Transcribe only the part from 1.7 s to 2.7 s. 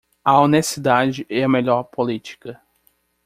política.